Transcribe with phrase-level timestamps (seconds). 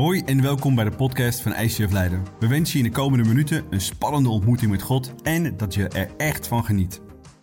[0.00, 2.26] Hoi en welkom bij de podcast van ICF Leiden.
[2.38, 5.88] We wensen je in de komende minuten een spannende ontmoeting met God en dat je
[5.88, 7.00] er echt van geniet.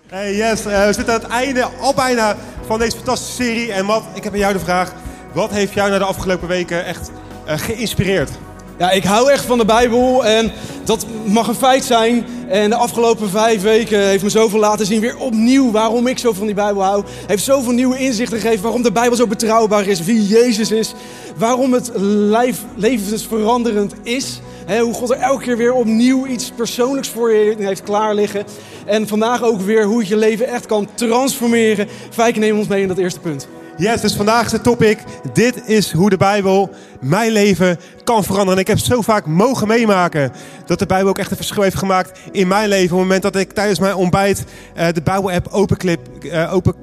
[0.07, 2.35] Hey yes, uh, we zitten aan het einde al bijna
[2.65, 3.73] van deze fantastische serie.
[3.73, 4.93] En wat, ik heb aan jou de vraag,
[5.33, 7.11] wat heeft jou na de afgelopen weken echt
[7.47, 8.31] uh, geïnspireerd?
[8.77, 10.51] Ja, ik hou echt van de Bijbel en
[10.83, 12.25] dat mag een feit zijn.
[12.47, 16.33] En de afgelopen vijf weken heeft me zoveel laten zien weer opnieuw waarom ik zo
[16.33, 17.03] van die Bijbel hou.
[17.27, 20.93] Heeft zoveel nieuwe inzichten gegeven waarom de Bijbel zo betrouwbaar is, wie Jezus is.
[21.37, 21.91] Waarom het
[22.29, 24.39] lijf, levensveranderend is.
[24.65, 28.43] He, hoe God er elke keer weer opnieuw iets persoonlijks voor je heeft klaar liggen.
[28.85, 31.87] En vandaag ook weer hoe het je leven echt kan transformeren.
[32.09, 33.47] Fijke neem ons mee in dat eerste punt.
[33.77, 34.99] Yes, dus vandaag is het topic.
[35.33, 36.69] Dit is hoe de Bijbel
[37.01, 38.53] mijn leven kan veranderen.
[38.53, 40.31] En ik heb zo vaak mogen meemaken
[40.65, 42.83] dat de Bijbel ook echt een verschil heeft gemaakt in mijn leven.
[42.83, 44.43] Op het moment dat ik tijdens mijn ontbijt
[44.77, 45.99] uh, de Bijbel-app openklik,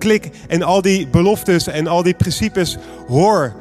[0.05, 2.77] uh, en al die beloftes en al die principes
[3.09, 3.53] hoor.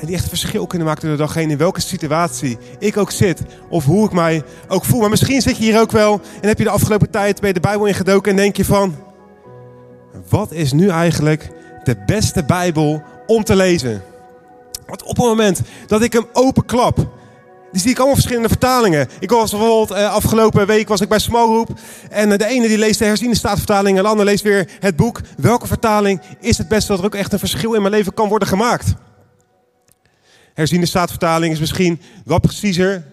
[0.00, 2.96] En die echt een verschil kunnen maken door de dag heen in welke situatie ik
[2.96, 3.42] ook zit.
[3.68, 5.00] Of hoe ik mij ook voel.
[5.00, 7.60] Maar misschien zit je hier ook wel en heb je de afgelopen tijd bij de
[7.60, 8.94] Bijbel ingedoken en denk je van...
[10.28, 11.50] Wat is nu eigenlijk
[11.84, 14.02] de beste Bijbel om te lezen.
[14.86, 17.08] Want op het moment dat ik hem openklap,
[17.72, 19.08] zie ik allemaal verschillende vertalingen.
[19.20, 21.78] Ik was bijvoorbeeld uh, afgelopen week was ik bij Smallgroep.
[22.10, 24.96] En uh, de ene die leest de herziende staatvertaling en de ander leest weer het
[24.96, 25.20] boek.
[25.36, 28.28] Welke vertaling is het beste dat er ook echt een verschil in mijn leven kan
[28.28, 28.94] worden gemaakt?
[30.54, 33.04] Herziende staatvertaling is misschien wat preciezer.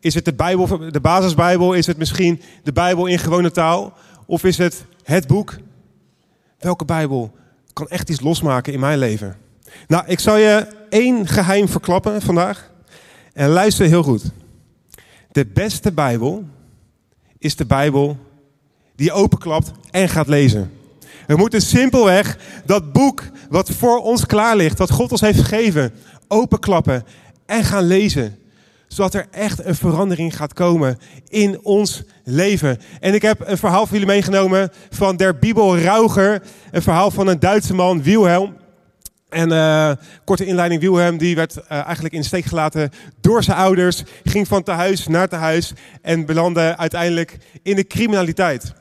[0.00, 1.72] Is het de, Bijbel, de basisbijbel?
[1.72, 3.92] Is het misschien de Bijbel in gewone taal?
[4.26, 5.56] Of is het het boek?
[6.58, 7.32] Welke Bijbel
[7.74, 9.36] kan echt iets losmaken in mijn leven.
[9.86, 12.70] Nou, ik zal je één geheim verklappen vandaag.
[13.32, 14.22] En luister heel goed.
[15.32, 16.44] De beste Bijbel
[17.38, 18.18] is de Bijbel
[18.96, 20.72] die je openklapt en gaat lezen.
[21.26, 25.92] We moeten simpelweg dat boek wat voor ons klaar ligt, wat God ons heeft gegeven,
[26.28, 27.04] openklappen
[27.46, 28.38] en gaan lezen
[28.94, 32.78] zodat er echt een verandering gaat komen in ons leven.
[33.00, 36.42] En ik heb een verhaal voor jullie meegenomen van der Bibel Rauger.
[36.70, 38.56] Een verhaal van een Duitse man, Wilhelm.
[39.28, 39.90] En uh,
[40.24, 42.90] korte inleiding, Wilhelm die werd uh, eigenlijk in de steek gelaten
[43.20, 44.02] door zijn ouders.
[44.24, 45.72] Ging van tehuis naar tehuis
[46.02, 48.72] en belandde uiteindelijk in de criminaliteit.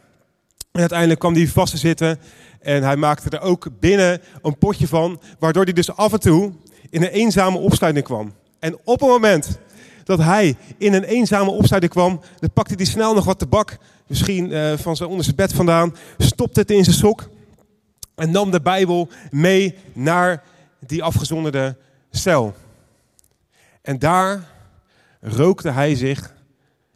[0.71, 2.19] En uiteindelijk kwam hij vast te zitten
[2.61, 5.21] en hij maakte er ook binnen een potje van.
[5.39, 6.51] Waardoor hij dus af en toe
[6.89, 8.33] in een eenzame opsluiting kwam.
[8.59, 9.59] En op een moment
[10.03, 13.77] dat hij in een eenzame opsluiting kwam, dan pakte hij snel nog wat tabak,
[14.07, 17.29] misschien uh, van zijn onder zijn bed vandaan, stopte het in zijn sok
[18.15, 20.43] en nam de Bijbel mee naar
[20.79, 21.77] die afgezonderde
[22.11, 22.53] cel.
[23.81, 24.49] En daar
[25.21, 26.33] rookte hij zich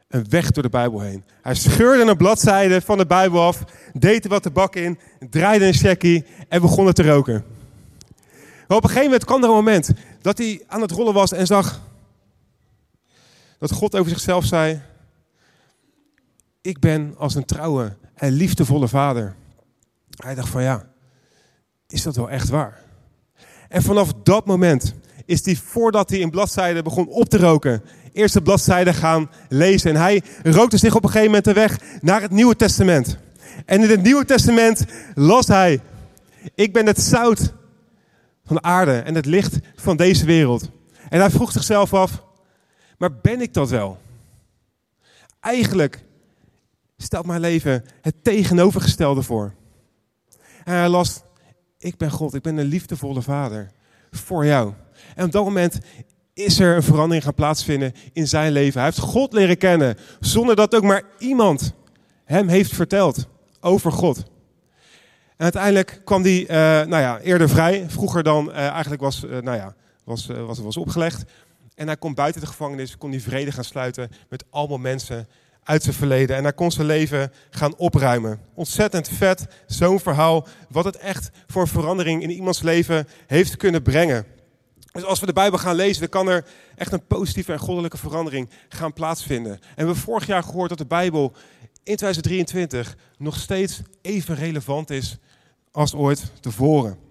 [0.07, 1.23] een weg door de Bijbel heen.
[1.41, 3.63] Hij scheurde een bladzijde van de Bijbel af,
[3.93, 7.45] deed er wat tabak in, draaide een checkie en begon het te roken.
[8.67, 9.91] Op een gegeven moment kwam er een moment
[10.21, 11.81] dat hij aan het rollen was en zag
[13.57, 14.81] dat God over zichzelf zei:
[16.61, 19.35] Ik ben als een trouwe en liefdevolle vader.
[20.23, 20.85] Hij dacht van ja,
[21.87, 22.85] is dat wel echt waar?
[23.69, 24.93] En vanaf dat moment
[25.25, 29.89] is hij, voordat hij in bladzijden begon op te roken, eerst de bladzijden gaan lezen.
[29.89, 33.17] En hij rookte zich op een gegeven moment de weg naar het Nieuwe Testament.
[33.65, 34.85] En in het Nieuwe Testament
[35.15, 35.81] las hij:
[36.55, 37.53] Ik ben het zout
[38.45, 40.69] van de aarde en het licht van deze wereld.
[41.09, 42.23] En hij vroeg zichzelf af:
[42.97, 43.99] maar ben ik dat wel?
[45.39, 46.03] Eigenlijk
[46.97, 49.53] stelt mijn leven het tegenovergestelde voor.
[50.63, 51.21] En hij las,
[51.77, 53.71] ik ben God, ik ben een liefdevolle vader
[54.11, 54.73] voor jou.
[55.15, 55.79] En op dat moment
[56.33, 58.73] is er een verandering gaan plaatsvinden in zijn leven.
[58.73, 61.73] Hij heeft God leren kennen zonder dat ook maar iemand
[62.23, 63.27] hem heeft verteld
[63.59, 64.17] over God.
[65.37, 66.47] En uiteindelijk kwam hij uh,
[66.87, 70.77] nou ja, eerder vrij, vroeger dan uh, eigenlijk was, uh, nou ja, was, was, was
[70.77, 71.23] opgelegd.
[71.77, 75.27] En hij kon buiten de gevangenis, kon hij vrede gaan sluiten met allemaal mensen
[75.63, 76.35] uit zijn verleden.
[76.35, 78.39] En hij kon zijn leven gaan opruimen.
[78.53, 84.25] Ontzettend vet, zo'n verhaal, wat het echt voor verandering in iemands leven heeft kunnen brengen.
[84.91, 86.45] Dus als we de Bijbel gaan lezen, dan kan er
[86.75, 89.51] echt een positieve en goddelijke verandering gaan plaatsvinden.
[89.51, 91.33] En we hebben vorig jaar gehoord dat de Bijbel
[91.83, 95.17] in 2023 nog steeds even relevant is
[95.71, 97.06] als ooit tevoren.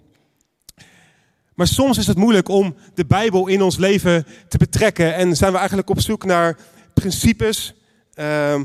[1.57, 5.15] Maar soms is het moeilijk om de Bijbel in ons leven te betrekken.
[5.15, 6.59] En zijn we eigenlijk op zoek naar
[6.95, 7.75] principes.
[8.15, 8.61] Uh,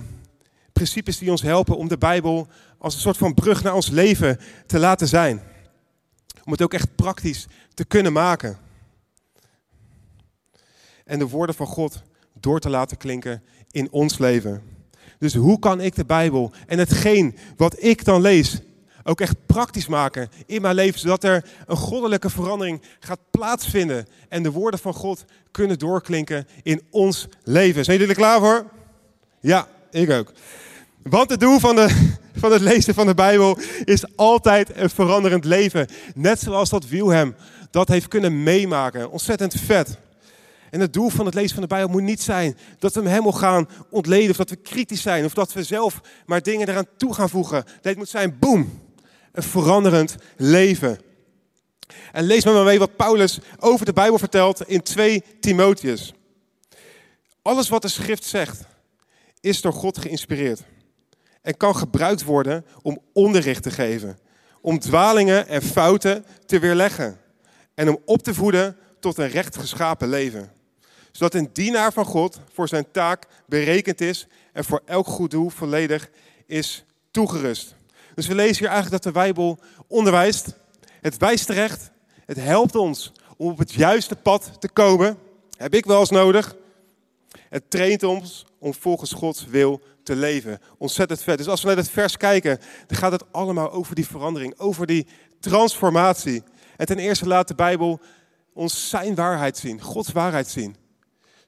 [0.73, 2.47] principes die ons helpen om de Bijbel
[2.77, 5.41] als een soort van brug naar ons leven te laten zijn.
[6.43, 8.57] Om het ook echt praktisch te kunnen maken.
[11.05, 12.01] En de woorden van God
[12.39, 14.63] door te laten klinken in ons leven.
[15.19, 18.59] Dus hoe kan ik de Bijbel en hetgeen wat ik dan lees
[19.03, 24.43] ook echt praktisch maken in mijn leven, zodat er een goddelijke verandering gaat plaatsvinden en
[24.43, 27.83] de woorden van God kunnen doorklinken in ons leven.
[27.83, 28.65] Zijn jullie er klaar voor?
[29.39, 30.31] Ja, ik ook.
[31.03, 32.09] Want het doel van, de,
[32.41, 35.87] van het lezen van de Bijbel is altijd een veranderend leven.
[36.15, 37.35] Net zoals dat Wilhelm
[37.71, 39.11] dat heeft kunnen meemaken.
[39.11, 39.97] Ontzettend vet.
[40.69, 43.09] En het doel van het lezen van de Bijbel moet niet zijn dat we hem
[43.09, 46.87] helemaal gaan ontleden, of dat we kritisch zijn, of dat we zelf maar dingen eraan
[46.97, 47.63] toe gaan voegen.
[47.81, 48.81] Nee, moet zijn, boem,
[49.31, 50.99] een veranderend leven.
[52.11, 56.13] En lees maar mee wat Paulus over de Bijbel vertelt in 2 Timotheus.
[57.41, 58.63] Alles wat de schrift zegt,
[59.39, 60.61] is door God geïnspireerd.
[61.41, 64.19] En kan gebruikt worden om onderricht te geven.
[64.61, 67.19] Om dwalingen en fouten te weerleggen.
[67.75, 70.51] En om op te voeden tot een recht geschapen leven.
[71.11, 75.49] Zodat een dienaar van God voor zijn taak berekend is en voor elk goed doel
[75.49, 76.09] volledig
[76.45, 77.75] is toegerust.
[78.15, 80.53] Dus we lezen hier eigenlijk dat de Bijbel onderwijst.
[81.01, 81.91] Het wijst terecht.
[82.25, 85.17] Het helpt ons om op het juiste pad te komen.
[85.57, 86.55] Heb ik wel eens nodig.
[87.49, 90.59] Het traint ons om volgens Gods wil te leven.
[90.77, 91.37] Ontzettend vet.
[91.37, 94.85] Dus als we naar het vers kijken, dan gaat het allemaal over die verandering, over
[94.85, 95.07] die
[95.39, 96.43] transformatie.
[96.77, 97.99] En ten eerste laat de Bijbel
[98.53, 100.75] ons zijn waarheid zien, Gods waarheid zien.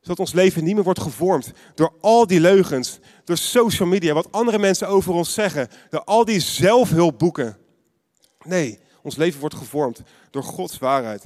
[0.01, 4.31] Zodat ons leven niet meer wordt gevormd door al die leugens, door social media, wat
[4.31, 7.57] andere mensen over ons zeggen, door al die zelfhulpboeken.
[8.43, 11.25] Nee, ons leven wordt gevormd door Gods waarheid.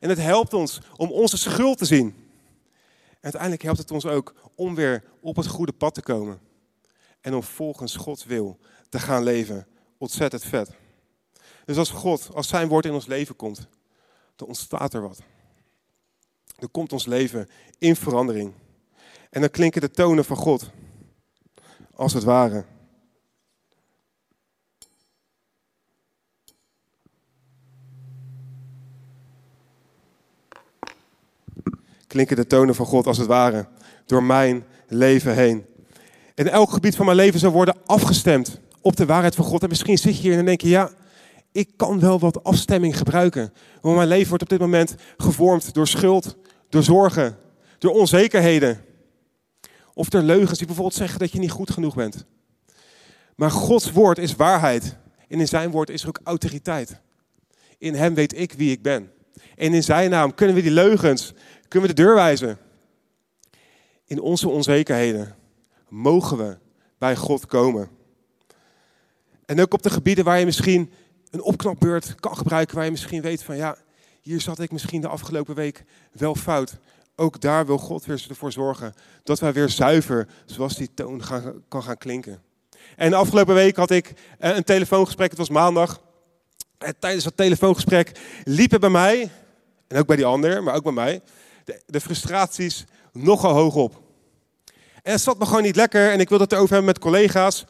[0.00, 2.14] En het helpt ons om onze schuld te zien.
[3.10, 6.40] En uiteindelijk helpt het ons ook om weer op het goede pad te komen.
[7.20, 8.58] En om volgens Gods wil
[8.88, 9.66] te gaan leven.
[9.98, 10.70] Ontzettend vet.
[11.64, 13.66] Dus als God, als zijn woord in ons leven komt,
[14.36, 15.18] dan ontstaat er wat.
[16.58, 18.52] Dan komt ons leven in verandering.
[19.30, 20.70] En dan klinken de tonen van God.
[22.02, 22.64] Als het ware.
[32.06, 33.66] Klinken de tonen van God als het ware
[34.06, 35.64] door mijn leven heen.
[36.34, 39.62] En elk gebied van mijn leven zal worden afgestemd op de waarheid van God.
[39.62, 40.90] En misschien zit je hier en denk je, ja,
[41.52, 43.52] ik kan wel wat afstemming gebruiken.
[43.80, 46.36] Want mijn leven wordt op dit moment gevormd door schuld,
[46.68, 47.36] door zorgen,
[47.78, 48.84] door onzekerheden.
[49.94, 52.24] Of door leugens die bijvoorbeeld zeggen dat je niet goed genoeg bent.
[53.36, 54.96] Maar Gods woord is waarheid.
[55.28, 57.00] En in zijn woord is er ook autoriteit.
[57.78, 59.12] In hem weet ik wie ik ben.
[59.56, 61.32] En in zijn naam kunnen we die leugens,
[61.68, 62.58] kunnen we de deur wijzen.
[64.04, 65.36] In onze onzekerheden
[65.88, 66.58] mogen we
[66.98, 67.88] bij God komen.
[69.44, 70.92] En ook op de gebieden waar je misschien
[71.30, 73.76] een opknapbeurt kan gebruiken, waar je misschien weet van ja,
[74.20, 76.78] hier zat ik misschien de afgelopen week wel fout.
[77.16, 81.22] Ook daar wil God weer ervoor zorgen dat wij weer zuiver, zoals die toon
[81.68, 82.42] kan gaan klinken.
[82.96, 86.00] En afgelopen week had ik eh, een telefoongesprek, het was maandag.
[86.78, 89.30] En tijdens dat telefoongesprek liepen bij mij,
[89.88, 91.20] en ook bij die ander, maar ook bij mij,
[91.86, 94.00] de, frustraties nogal hoog op.
[95.02, 97.64] En het zat me gewoon niet lekker en ik wilde het erover hebben met collega's.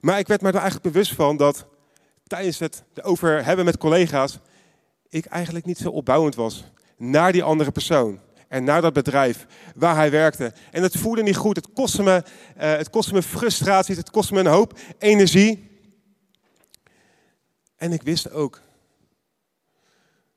[0.00, 1.66] Maar ik werd me er eigenlijk bewust van dat
[2.26, 4.38] tijdens het erover hebben met collega's,
[5.08, 6.64] ik eigenlijk niet zo opbouwend was
[6.96, 8.20] naar die andere persoon.
[8.48, 10.52] En naar dat bedrijf waar hij werkte.
[10.70, 11.56] En het voelde niet goed.
[11.56, 12.22] Het kostte me,
[12.56, 13.96] uh, het kostte me frustratie.
[13.96, 15.80] Het kostte me een hoop energie.
[17.76, 18.60] En ik wist ook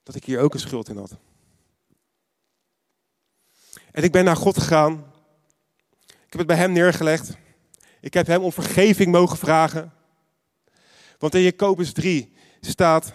[0.04, 1.18] dat ik hier ook een schuld in had.
[3.92, 4.94] En ik ben naar God gegaan.
[6.08, 7.38] Ik heb het bij hem neergelegd.
[8.01, 9.94] Ik heb hem om vergeving mogen vragen.
[11.18, 13.13] Want in Jacobus 3 staat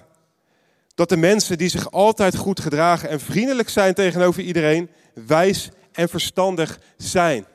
[0.95, 4.91] dat de mensen die zich altijd goed gedragen en vriendelijk zijn tegenover iedereen,
[5.27, 7.47] wijs en verstandig zijn.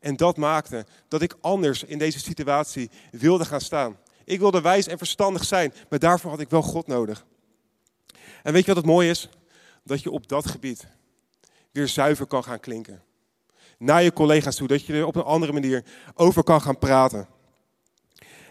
[0.00, 3.96] En dat maakte dat ik anders in deze situatie wilde gaan staan.
[4.24, 7.24] Ik wilde wijs en verstandig zijn, maar daarvoor had ik wel God nodig.
[8.42, 9.28] En weet je wat het mooie is?
[9.84, 10.86] Dat je op dat gebied
[11.72, 13.02] weer zuiver kan gaan klinken.
[13.78, 17.28] Naar je collega's toe, dat je er op een andere manier over kan gaan praten.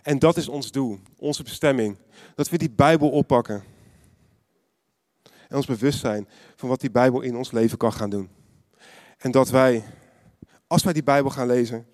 [0.02, 1.98] En dat is ons doel, onze bestemming.
[2.36, 3.64] Dat we die Bijbel oppakken.
[5.50, 8.30] En ons bewust zijn van wat die Bijbel in ons leven kan gaan doen.
[9.18, 9.84] En dat wij,
[10.68, 11.86] als wij die Bijbel gaan lezen,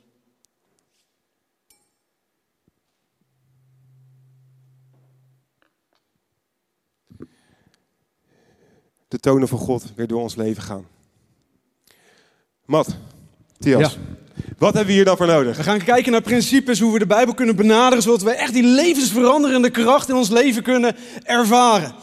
[9.07, 10.87] de tonen van God weer door ons leven gaan.
[12.65, 12.95] Mat,
[13.59, 13.99] Tias, Ja.
[14.57, 15.57] wat hebben we hier dan voor nodig?
[15.57, 18.63] We gaan kijken naar principes, hoe we de Bijbel kunnen benaderen, zodat we echt die
[18.63, 21.95] levensveranderende kracht in ons leven kunnen ervaren.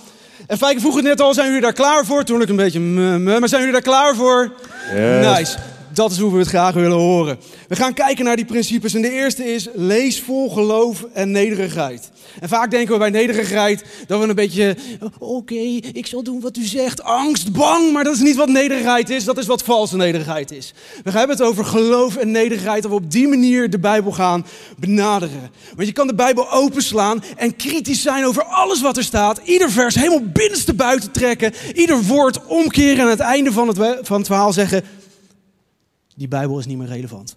[0.47, 2.25] En Fijke vroeg het net al, zijn jullie daar klaar voor?
[2.25, 4.53] Toen ik een beetje, maar zijn jullie daar klaar voor?
[4.95, 5.39] Yes.
[5.39, 5.57] Nice.
[5.95, 7.39] Dat is hoe we het graag willen horen.
[7.69, 8.95] We gaan kijken naar die principes.
[8.95, 12.11] En de eerste is: lees vol geloof en nederigheid.
[12.41, 14.77] En vaak denken we bij nederigheid dat we een beetje.
[15.19, 15.55] Oké,
[15.93, 17.03] ik zal doen wat u zegt.
[17.03, 17.93] Angst, bang.
[17.93, 19.25] Maar dat is niet wat nederigheid is.
[19.25, 20.75] Dat is wat valse nederigheid is.
[21.05, 22.83] We hebben het over geloof en nederigheid.
[22.83, 24.47] Dat we op die manier de Bijbel gaan
[24.79, 25.51] benaderen.
[25.75, 29.41] Want je kan de Bijbel openslaan en kritisch zijn over alles wat er staat.
[29.45, 31.53] Ieder vers helemaal binnenste buiten trekken.
[31.75, 34.85] Ieder woord omkeren en aan het einde van het, van het verhaal zeggen
[36.16, 37.37] die Bijbel is niet meer relevant.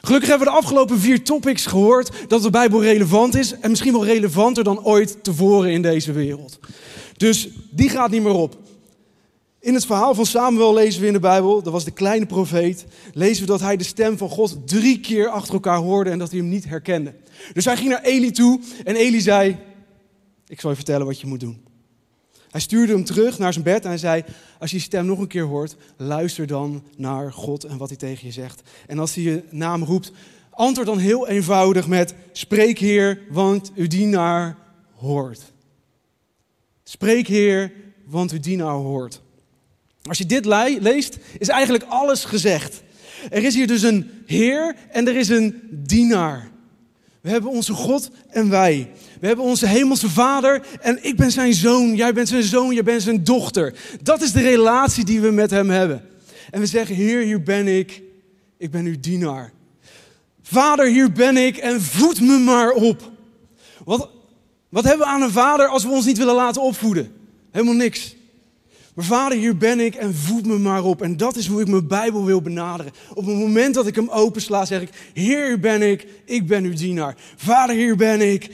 [0.00, 3.92] Gelukkig hebben we de afgelopen vier topics gehoord dat de Bijbel relevant is en misschien
[3.92, 6.58] wel relevanter dan ooit tevoren in deze wereld.
[7.16, 8.58] Dus die gaat niet meer op.
[9.60, 12.86] In het verhaal van Samuel lezen we in de Bijbel, dat was de kleine profeet,
[13.12, 16.30] lezen we dat hij de stem van God drie keer achter elkaar hoorde en dat
[16.30, 17.14] hij hem niet herkende.
[17.52, 19.58] Dus hij ging naar Eli toe en Eli zei,
[20.46, 21.69] ik zal je vertellen wat je moet doen.
[22.50, 24.24] Hij stuurde hem terug naar zijn bed en hij zei:
[24.58, 27.98] Als je die stem nog een keer hoort, luister dan naar God en wat hij
[27.98, 28.62] tegen je zegt.
[28.86, 30.12] En als hij je naam roept,
[30.50, 34.56] antwoord dan heel eenvoudig met: Spreek Heer, want uw dienaar
[34.94, 35.52] hoort.
[36.84, 37.72] Spreek Heer,
[38.04, 39.20] want uw dienaar hoort.
[40.02, 40.44] Als je dit
[40.80, 42.82] leest, is eigenlijk alles gezegd.
[43.30, 46.50] Er is hier dus een Heer en er is een dienaar.
[47.20, 48.90] We hebben onze God en wij.
[49.20, 51.94] We hebben onze hemelse vader en ik ben zijn zoon.
[51.94, 53.74] Jij bent zijn zoon, jij bent zijn dochter.
[54.02, 56.02] Dat is de relatie die we met hem hebben.
[56.50, 58.02] En we zeggen, Heer, hier ben ik.
[58.58, 59.52] Ik ben uw dienaar.
[60.42, 63.10] Vader, hier ben ik en voed me maar op.
[63.84, 64.10] Wat,
[64.68, 67.12] wat hebben we aan een vader als we ons niet willen laten opvoeden?
[67.50, 68.16] Helemaal niks.
[68.94, 71.02] Maar vader, hier ben ik en voed me maar op.
[71.02, 72.92] En dat is hoe ik mijn Bijbel wil benaderen.
[73.14, 76.64] Op het moment dat ik hem opensla, zeg ik, Heer, hier ben ik, ik ben
[76.64, 77.16] uw dienaar.
[77.36, 78.50] Vader, hier ben ik,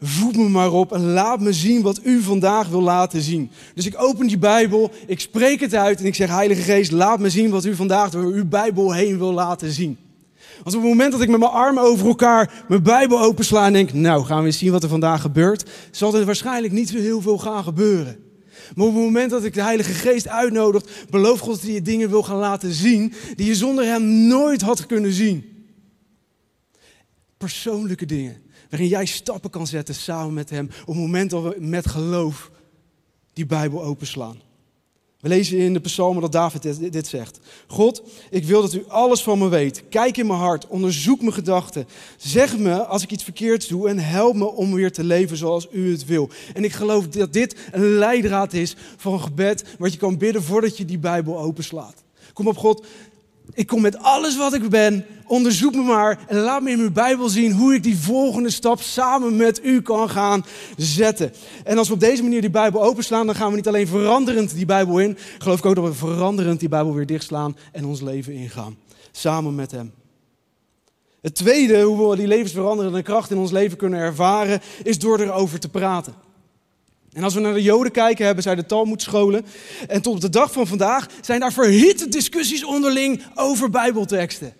[0.00, 3.50] voed me maar op en laat me zien wat u vandaag wil laten zien.
[3.74, 7.18] Dus ik open die Bijbel, ik spreek het uit en ik zeg, Heilige Geest, laat
[7.18, 9.98] me zien wat u vandaag door uw Bijbel heen wil laten zien.
[10.62, 13.72] Want op het moment dat ik met mijn armen over elkaar mijn Bijbel opensla en
[13.72, 16.98] denk, nou gaan we eens zien wat er vandaag gebeurt, zal er waarschijnlijk niet zo
[16.98, 18.18] heel veel gaan gebeuren.
[18.74, 22.10] Maar op het moment dat ik de Heilige Geest uitnodig, beloof God dat je dingen
[22.10, 25.66] wil gaan laten zien die je zonder hem nooit had kunnen zien.
[27.36, 31.56] Persoonlijke dingen, waarin jij stappen kan zetten samen met hem op het moment dat we
[31.58, 32.50] met geloof
[33.32, 34.46] die Bijbel openslaan.
[35.20, 37.38] We lezen in de psalmen dat David dit, zegt.
[37.66, 39.82] God, ik wil dat u alles van me weet.
[39.88, 41.86] Kijk in mijn hart, onderzoek mijn gedachten.
[42.16, 45.68] Zeg me als ik iets verkeerds doe en help me om weer te leven zoals
[45.72, 46.30] u het wil.
[46.54, 50.42] En ik geloof dat dit een leidraad is voor een gebed wat je kan bidden
[50.42, 52.04] voordat je die Bijbel openslaat.
[52.32, 52.86] Kom op God,
[53.54, 56.92] ik kom met alles wat ik ben, onderzoek me maar en laat me in mijn
[56.92, 60.44] Bijbel zien hoe ik die volgende stap samen met u kan gaan
[60.76, 61.32] zetten.
[61.64, 64.54] En als we op deze manier die Bijbel openslaan, dan gaan we niet alleen veranderend
[64.54, 68.00] die Bijbel in, geloof ik ook dat we veranderend die Bijbel weer dichtslaan en ons
[68.00, 68.76] leven ingaan.
[69.12, 69.92] Samen met Hem.
[71.20, 75.58] Het tweede, hoe we die levensveranderende kracht in ons leven kunnen ervaren, is door erover
[75.58, 76.14] te praten.
[77.12, 79.46] En als we naar de Joden kijken, hebben zij de Talmudscholen.
[79.88, 84.52] En tot op de dag van vandaag zijn daar verhitte discussies onderling over Bijbelteksten.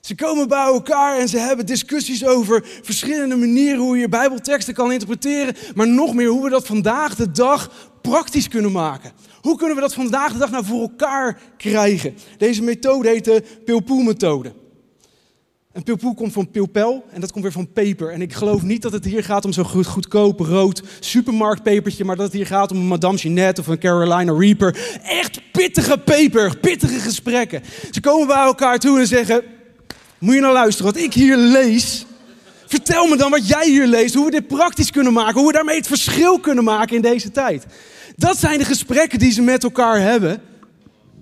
[0.00, 4.92] Ze komen bij elkaar en ze hebben discussies over verschillende manieren hoe je Bijbelteksten kan
[4.92, 5.56] interpreteren.
[5.74, 7.70] Maar nog meer hoe we dat vandaag de dag
[8.02, 9.12] praktisch kunnen maken.
[9.40, 12.16] Hoe kunnen we dat vandaag de dag nou voor elkaar krijgen?
[12.38, 14.52] Deze methode heet de Pilpoe-methode.
[15.84, 18.10] En komt van pilpel en dat komt weer van peper.
[18.10, 22.16] En ik geloof niet dat het hier gaat om zo'n goed, goedkoop rood supermarktpepertje, maar
[22.16, 24.98] dat het hier gaat om een Madame Jeanette of een Carolina Reaper.
[25.02, 27.62] Echt pittige peper, pittige gesprekken.
[27.90, 29.42] Ze komen bij elkaar toe en zeggen,
[30.18, 32.06] moet je nou luisteren wat ik hier lees?
[32.66, 35.52] Vertel me dan wat jij hier leest, hoe we dit praktisch kunnen maken, hoe we
[35.52, 37.66] daarmee het verschil kunnen maken in deze tijd.
[38.16, 40.40] Dat zijn de gesprekken die ze met elkaar hebben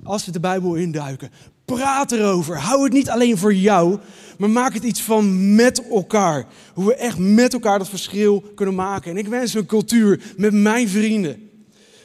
[0.07, 1.31] als ze de Bijbel induiken.
[1.65, 2.59] Praat erover.
[2.59, 3.99] Hou het niet alleen voor jou,
[4.39, 6.47] maar maak het iets van met elkaar.
[6.75, 9.11] Hoe we echt met elkaar dat verschil kunnen maken.
[9.11, 11.51] En ik wens een cultuur met mijn vrienden,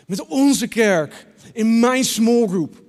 [0.08, 2.84] met onze kerk, in mijn small group.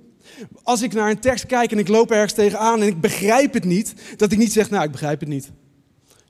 [0.63, 3.65] Als ik naar een tekst kijk en ik loop ergens tegenaan en ik begrijp het
[3.65, 5.51] niet, dat ik niet zeg, nou ik begrijp het niet.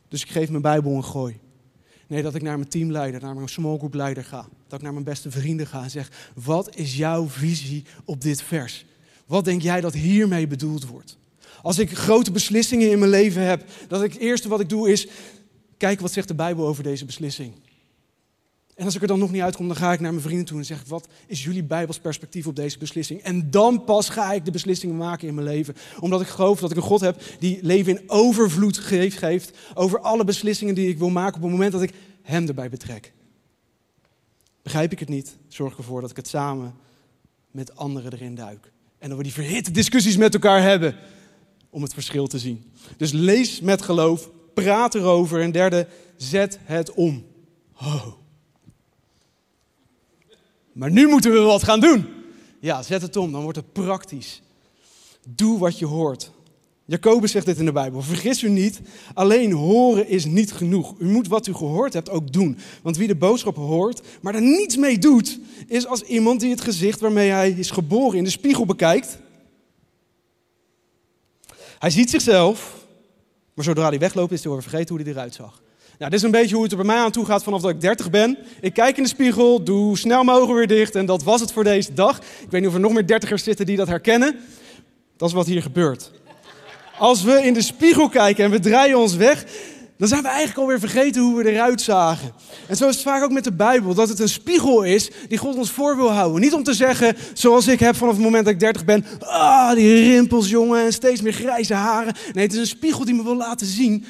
[0.07, 1.39] Dus ik geef mijn Bijbel een gooi.
[2.07, 4.47] Nee, dat ik naar mijn teamleider, naar mijn small group leider ga.
[4.73, 8.41] Dat ik naar mijn beste vrienden ga en zeg, wat is jouw visie op dit
[8.41, 8.85] vers?
[9.25, 11.17] Wat denk jij dat hiermee bedoeld wordt?
[11.61, 14.91] Als ik grote beslissingen in mijn leven heb, dat ik het eerste wat ik doe
[14.91, 15.07] is
[15.77, 17.53] kijken wat zegt de Bijbel over deze beslissing.
[18.75, 20.57] En als ik er dan nog niet uitkom, dan ga ik naar mijn vrienden toe
[20.57, 23.21] en zeg wat is jullie Bijbels perspectief op deze beslissing?
[23.21, 25.75] En dan pas ga ik de beslissingen maken in mijn leven.
[25.99, 30.23] Omdat ik geloof dat ik een God heb die leven in overvloed geeft over alle
[30.23, 33.13] beslissingen die ik wil maken op het moment dat ik hem erbij betrek.
[34.63, 36.75] Begrijp ik het niet, zorg ervoor dat ik het samen
[37.51, 38.71] met anderen erin duik.
[38.97, 40.95] En dat we die verhitte discussies met elkaar hebben.
[41.69, 42.71] om het verschil te zien.
[42.97, 45.41] Dus lees met geloof, praat erover.
[45.41, 47.25] En derde, zet het om.
[47.81, 48.07] Oh.
[50.71, 52.07] Maar nu moeten we wat gaan doen.
[52.59, 54.41] Ja, zet het om, dan wordt het praktisch.
[55.27, 56.31] Doe wat je hoort.
[56.85, 58.01] Jacobus zegt dit in de Bijbel.
[58.01, 58.81] Vergis u niet,
[59.13, 60.95] alleen horen is niet genoeg.
[60.99, 62.57] U moet wat u gehoord hebt ook doen.
[62.81, 66.61] Want wie de boodschap hoort, maar er niets mee doet, is als iemand die het
[66.61, 69.17] gezicht waarmee hij is geboren in de spiegel bekijkt.
[71.79, 72.85] Hij ziet zichzelf,
[73.53, 75.61] maar zodra hij wegloopt is hij weer vergeten hoe hij eruit zag.
[75.97, 77.71] Nou, dit is een beetje hoe het er bij mij aan toe gaat vanaf dat
[77.71, 78.37] ik 30 ben.
[78.61, 81.51] Ik kijk in de spiegel, doe snel mijn ogen weer dicht en dat was het
[81.51, 82.17] voor deze dag.
[82.17, 84.35] Ik weet niet of er nog meer dertigers zitten die dat herkennen.
[85.17, 86.11] Dat is wat hier gebeurt.
[87.03, 89.45] Als we in de spiegel kijken en we draaien ons weg,
[89.97, 92.31] dan zijn we eigenlijk alweer vergeten hoe we eruit zagen.
[92.67, 95.37] En zo is het vaak ook met de Bijbel, dat het een spiegel is die
[95.37, 96.41] God ons voor wil houden.
[96.41, 99.73] Niet om te zeggen, zoals ik heb vanaf het moment dat ik 30 ben, ah,
[99.73, 102.15] die rimpels jongen en steeds meer grijze haren.
[102.33, 104.05] Nee, het is een spiegel die me wil laten zien,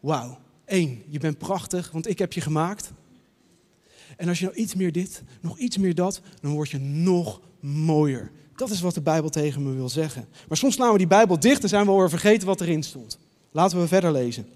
[0.00, 2.92] wauw, één, je bent prachtig, want ik heb je gemaakt.
[4.16, 7.40] En als je nou iets meer dit, nog iets meer dat, dan word je nog
[7.60, 8.30] mooier.
[8.56, 10.28] Dat is wat de Bijbel tegen me wil zeggen.
[10.48, 13.18] Maar soms slaan we die Bijbel dicht en zijn we alweer vergeten wat erin stond.
[13.50, 14.46] Laten we verder lezen.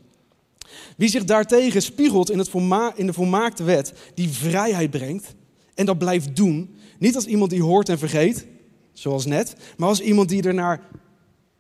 [0.97, 2.51] Wie zich daartegen spiegelt in, het
[2.95, 5.35] in de volmaakte wet die vrijheid brengt
[5.75, 8.47] en dat blijft doen, niet als iemand die hoort en vergeet,
[8.93, 10.81] zoals net, maar als iemand die ernaar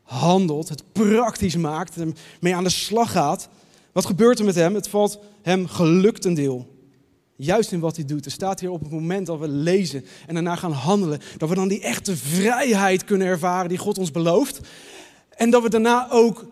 [0.03, 1.97] handelt, het praktisch maakt,
[2.41, 3.49] mee aan de slag gaat.
[3.93, 4.75] Wat gebeurt er met hem?
[4.75, 6.76] Het valt hem gelukt een deel.
[7.37, 8.25] Juist in wat hij doet.
[8.25, 11.55] Er staat hier op het moment dat we lezen en daarna gaan handelen, dat we
[11.55, 14.61] dan die echte vrijheid kunnen ervaren die God ons belooft.
[15.31, 16.47] En dat we daarna ook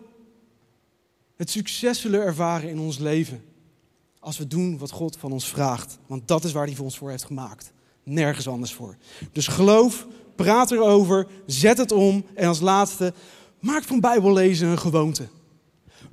[1.35, 3.43] het succes zullen ervaren in ons leven.
[4.19, 5.97] Als we doen wat God van ons vraagt.
[6.07, 7.71] Want dat is waar hij voor ons voor heeft gemaakt.
[8.03, 8.95] Nergens anders voor.
[9.31, 12.25] Dus geloof, praat erover, zet het om.
[12.33, 13.13] En als laatste,
[13.59, 15.27] maak van Bijbellezen een gewoonte.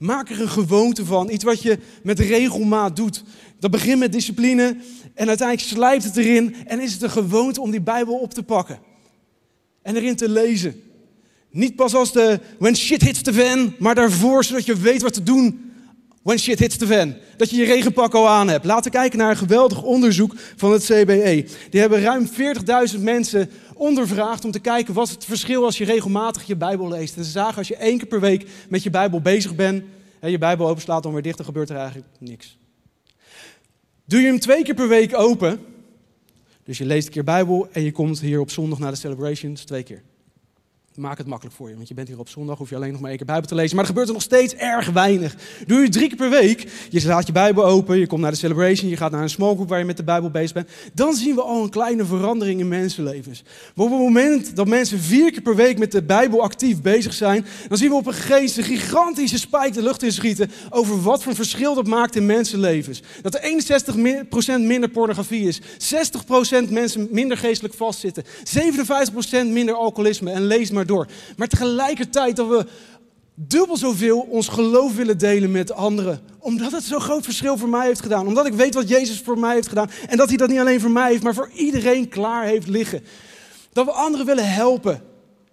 [0.03, 1.31] Maak er een gewoonte van.
[1.31, 3.23] Iets wat je met regelmaat doet.
[3.59, 4.77] Dat begint met discipline
[5.15, 6.57] en uiteindelijk slijpt het erin.
[6.67, 8.79] En is het een gewoonte om die Bijbel op te pakken.
[9.83, 10.83] En erin te lezen.
[11.51, 15.13] Niet pas als de when shit hits the fan, maar daarvoor zodat je weet wat
[15.13, 15.73] te doen
[16.23, 17.15] when shit hits the fan.
[17.37, 18.65] Dat je je regenpak al aan hebt.
[18.65, 21.47] Laten we kijken naar een geweldig onderzoek van het CBE.
[21.71, 22.29] Die hebben ruim
[22.95, 27.17] 40.000 mensen ondervraagd om te kijken wat het verschil als je regelmatig je Bijbel leest.
[27.17, 29.83] En ze zagen als je één keer per week met je Bijbel bezig bent
[30.31, 32.59] je Bijbel openslaat dan weer dicht, dan gebeurt er eigenlijk niks.
[34.05, 35.61] Doe je hem twee keer per week open,
[36.65, 39.65] dus je leest een keer Bijbel en je komt hier op zondag naar de celebrations,
[39.65, 40.03] twee keer.
[40.97, 43.01] Maak het makkelijk voor je, want je bent hier op zondag, hoef je alleen nog
[43.01, 43.77] maar één keer Bijbel te lezen.
[43.77, 45.37] Maar er gebeurt er nog steeds erg weinig.
[45.67, 48.37] Doe je drie keer per week, je laat je Bijbel open, je komt naar de
[48.37, 50.69] celebration, je gaat naar een small group waar je met de Bijbel bezig bent.
[50.95, 53.43] Dan zien we al een kleine verandering in mensenlevens.
[53.75, 57.13] Maar op het moment dat mensen vier keer per week met de Bijbel actief bezig
[57.13, 61.23] zijn, dan zien we op een geest een gigantische spijk de lucht inschieten over wat
[61.23, 63.03] voor verschil dat maakt in mensenlevens.
[63.23, 63.63] Dat er
[64.61, 65.61] 61% minder pornografie is,
[66.67, 68.27] 60% mensen minder geestelijk vastzitten, 57%
[69.31, 71.07] minder alcoholisme en lees maar door.
[71.37, 72.67] Maar tegelijkertijd dat we
[73.35, 76.21] dubbel zoveel ons geloof willen delen met anderen.
[76.39, 78.27] Omdat het zo'n groot verschil voor mij heeft gedaan.
[78.27, 79.91] Omdat ik weet wat Jezus voor mij heeft gedaan.
[80.09, 83.05] En dat hij dat niet alleen voor mij heeft, maar voor iedereen klaar heeft liggen.
[83.73, 85.03] Dat we anderen willen helpen.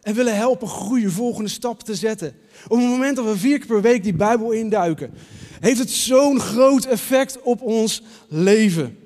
[0.01, 2.35] En willen helpen groeien, volgende stappen te zetten.
[2.67, 5.13] Op het moment dat we vier keer per week die Bijbel induiken,
[5.59, 8.97] heeft het zo'n groot effect op ons leven.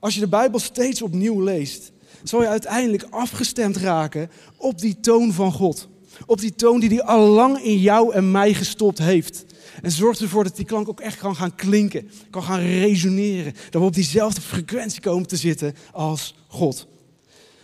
[0.00, 1.92] Als je de Bijbel steeds opnieuw leest,
[2.28, 5.88] zal je uiteindelijk afgestemd raken op die toon van God.
[6.26, 9.44] Op die toon die hij al lang in jou en mij gestopt heeft.
[9.82, 13.52] En zorgt ervoor dat die klank ook echt kan gaan klinken, kan gaan resoneren.
[13.70, 16.86] Dat we op diezelfde frequentie komen te zitten als God.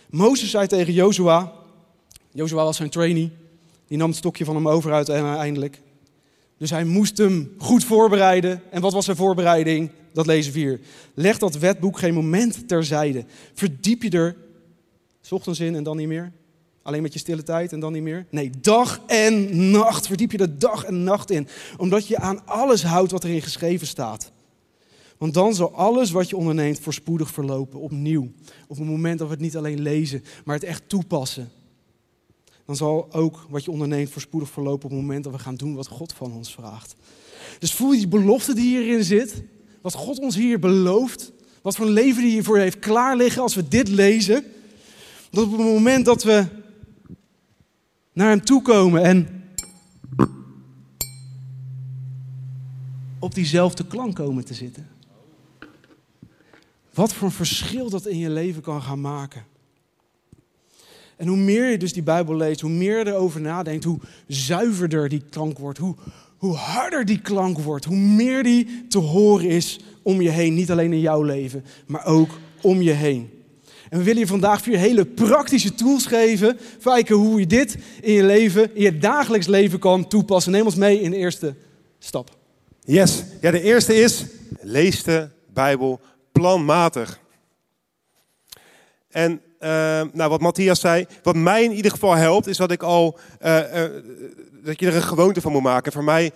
[0.09, 1.53] Mozes zei tegen Jozua,
[2.31, 3.31] Jozua was zijn trainee,
[3.87, 5.81] die nam het stokje van hem over uiteindelijk.
[6.57, 8.61] Dus hij moest hem goed voorbereiden.
[8.71, 9.91] En wat was zijn voorbereiding?
[10.13, 10.79] Dat lezen we hier.
[11.13, 13.25] Leg dat wetboek geen moment terzijde.
[13.53, 14.35] Verdiep je er
[15.31, 16.31] S ochtends in en dan niet meer?
[16.81, 18.25] Alleen met je stille tijd en dan niet meer?
[18.29, 21.47] Nee, dag en nacht verdiep je er dag en nacht in.
[21.77, 24.31] Omdat je aan alles houdt wat erin geschreven staat.
[25.17, 28.31] Want dan zal alles wat je onderneemt voorspoedig verlopen, opnieuw.
[28.67, 31.51] Op het moment dat we het niet alleen lezen, maar het echt toepassen.
[32.65, 35.75] Dan zal ook wat je onderneemt voorspoedig verlopen op het moment dat we gaan doen
[35.75, 36.95] wat God van ons vraagt.
[37.59, 39.43] Dus voel je die belofte die hierin zit?
[39.81, 41.31] Wat God ons hier belooft?
[41.61, 44.45] Wat voor een leven die hiervoor heeft klaar liggen als we dit lezen?
[45.31, 46.45] Dat op het moment dat we
[48.13, 49.27] naar hem toe komen en
[53.19, 54.87] op diezelfde klank komen te zitten.
[56.93, 59.45] Wat voor een verschil dat in je leven kan gaan maken.
[61.15, 65.09] En hoe meer je dus die Bijbel leest, hoe meer je erover nadenkt, hoe zuiverder
[65.09, 65.95] die klank wordt, hoe,
[66.37, 70.53] hoe harder die klank wordt, hoe meer die te horen is om je heen.
[70.53, 73.29] Niet alleen in jouw leven, maar ook om je heen.
[73.91, 76.59] En we willen je vandaag vier hele praktische tools geven.
[76.83, 80.51] Kijken hoe je dit in je leven, in je dagelijks leven kan toepassen.
[80.51, 81.55] Neem ons mee in de eerste
[81.99, 82.29] stap.
[82.83, 83.23] Yes.
[83.41, 84.25] Ja, de eerste is,
[84.61, 85.99] lees de Bijbel
[86.31, 87.19] planmatig.
[89.09, 89.69] En uh,
[90.13, 93.57] nou, wat Matthias zei, wat mij in ieder geval helpt, is dat ik al, uh,
[93.57, 93.89] uh,
[94.63, 95.91] dat je er een gewoonte van moet maken.
[95.91, 96.31] Voor mij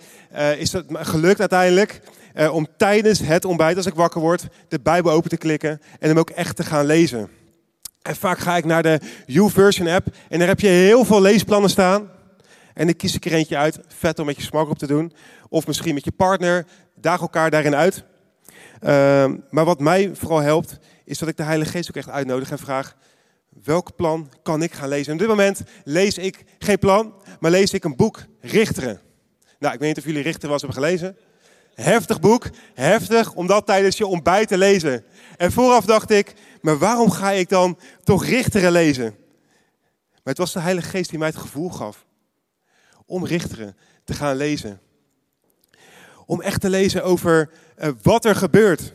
[0.58, 2.00] is het gelukt uiteindelijk
[2.50, 6.18] om tijdens het ontbijt, als ik wakker word, de Bijbel open te klikken en hem
[6.18, 7.28] ook echt te gaan lezen.
[8.06, 11.70] En vaak ga ik naar de YouVersion app en daar heb je heel veel leesplannen
[11.70, 12.10] staan.
[12.74, 15.12] En ik kies ik er eentje uit, vet om met je smak op te doen.
[15.48, 18.04] Of misschien met je partner, daag elkaar daarin uit.
[18.82, 22.50] Uh, maar wat mij vooral helpt, is dat ik de Heilige Geest ook echt uitnodig
[22.50, 22.96] en vraag:
[23.64, 25.06] welk plan kan ik gaan lezen?
[25.06, 29.00] En op dit moment lees ik geen plan, maar lees ik een boek, Richteren.
[29.58, 31.16] Nou, ik weet niet of jullie Richteren was hebben gelezen.
[31.74, 35.04] Heftig boek, heftig om dat tijdens je ontbijt te lezen.
[35.36, 39.14] En vooraf dacht ik, maar waarom ga ik dan toch Richteren lezen?
[40.12, 42.06] Maar het was de Heilige Geest die mij het gevoel gaf
[43.06, 44.80] om Richteren te gaan lezen.
[46.26, 48.92] Om echt te lezen over uh, wat er gebeurt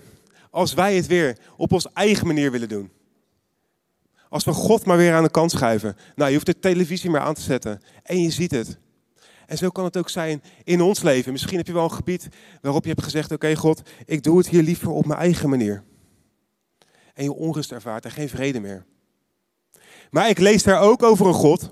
[0.49, 2.91] als wij het weer op onze eigen manier willen doen.
[4.29, 5.97] Als we God maar weer aan de kant schuiven.
[6.15, 8.77] Nou, je hoeft de televisie maar aan te zetten en je ziet het.
[9.45, 11.31] En zo kan het ook zijn in ons leven.
[11.31, 12.27] Misschien heb je wel een gebied
[12.61, 15.83] waarop je hebt gezegd: Oké, God, ik doe het hier liever op mijn eigen manier.
[17.21, 18.85] En je onrust ervaart en geen vrede meer.
[20.11, 21.71] Maar ik lees daar ook over een God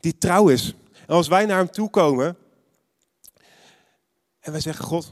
[0.00, 0.74] die trouw is.
[0.92, 2.36] En als wij naar hem toe komen
[4.40, 5.10] en wij zeggen: God,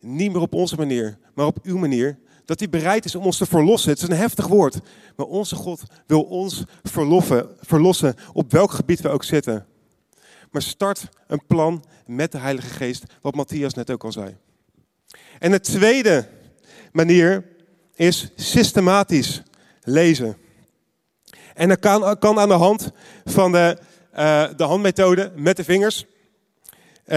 [0.00, 3.36] niet meer op onze manier, maar op uw manier, dat hij bereid is om ons
[3.36, 3.90] te verlossen.
[3.90, 4.78] Het is een heftig woord,
[5.16, 9.66] maar onze God wil ons verloffen, verlossen op welk gebied we ook zitten.
[10.50, 14.36] Maar start een plan met de Heilige Geest, wat Matthias net ook al zei.
[15.38, 16.28] En de tweede
[16.92, 17.58] manier
[18.00, 19.42] is systematisch
[19.82, 20.36] lezen.
[21.54, 22.90] En dat kan, kan aan de hand
[23.24, 23.78] van de,
[24.14, 26.04] uh, de handmethode met de vingers.
[27.06, 27.16] Uh,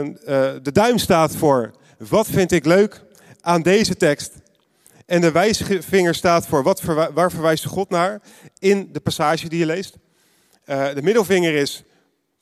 [0.00, 0.12] uh,
[0.62, 3.02] de duim staat voor wat vind ik leuk
[3.40, 4.32] aan deze tekst.
[5.06, 6.80] En de wijsvinger staat voor wat,
[7.14, 8.20] waar verwijst God naar
[8.58, 9.96] in de passage die je leest.
[10.64, 11.84] De middelvinger is